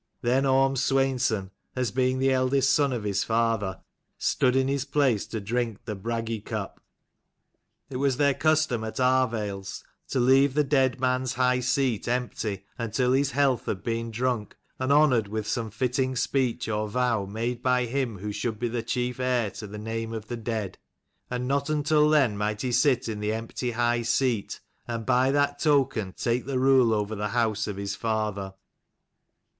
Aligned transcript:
Then 0.23 0.47
Orm 0.47 0.73
Sweinson, 0.75 1.51
as 1.75 1.91
being 1.91 2.17
the 2.17 2.31
eldest 2.31 2.73
son 2.73 2.91
of 2.91 3.03
his 3.03 3.23
father, 3.23 3.81
stood 4.17 4.55
in 4.55 4.67
his 4.67 4.83
place 4.83 5.27
to 5.27 5.39
drink 5.39 5.85
the 5.85 5.93
Bragi 5.93 6.39
cup. 6.41 6.79
It 7.87 7.97
was 7.97 8.17
their 8.17 8.33
custom 8.33 8.83
at 8.83 8.99
Arvales 8.99 9.83
to 10.07 10.19
leave 10.19 10.55
the 10.55 10.63
dead 10.63 10.99
155 10.99 10.99
man's 10.99 11.33
high 11.35 11.59
seat 11.59 12.07
empty 12.07 12.65
until 12.79 13.11
his 13.13 13.29
health 13.29 13.67
had 13.67 13.83
been 13.83 14.09
drunk, 14.09 14.57
and 14.79 14.91
honoured 14.91 15.27
with 15.27 15.47
some 15.47 15.69
fitting 15.69 16.15
speech 16.15 16.67
or 16.67 16.87
vow 16.89 17.25
made 17.27 17.61
by 17.61 17.85
him 17.85 18.17
who 18.17 18.31
should 18.31 18.57
be 18.57 18.69
the 18.69 18.81
chief 18.81 19.19
heir 19.19 19.51
to 19.51 19.67
the 19.67 19.77
name 19.77 20.13
of 20.13 20.29
the 20.29 20.35
dead: 20.37 20.79
and 21.29 21.47
not 21.47 21.69
until 21.69 22.09
then 22.09 22.35
might 22.35 22.63
he 22.63 22.71
sit 22.71 23.07
in 23.07 23.19
the 23.19 23.31
empty 23.31 23.69
high 23.73 24.01
seat, 24.01 24.61
and 24.87 25.05
by 25.05 25.29
that 25.29 25.59
token 25.59 26.11
take 26.13 26.47
the 26.47 26.57
rule 26.57 26.91
over 26.91 27.13
the 27.15 27.27
house 27.27 27.67
of 27.67 27.77
his 27.77 27.95
father. 27.95 28.55